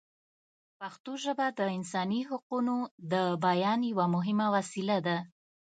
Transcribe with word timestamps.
پښتو 0.79 1.11
ژبه 1.23 1.47
د 1.59 1.61
انساني 1.77 2.21
حقونو 2.29 2.75
د 3.11 3.13
بیان 3.45 3.79
یوه 3.91 4.05
مهمه 4.15 4.47
وسیله 4.55 4.97
ده. 5.07 5.17